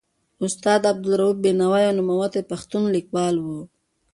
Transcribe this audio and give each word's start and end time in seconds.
استاد 0.45 0.81
عبدالروف 0.91 1.35
بینوا 1.43 1.79
یو 1.85 1.95
نوموتی 1.99 2.41
پښتون 2.51 2.83
لیکوال 2.95 3.35
و. 3.41 3.47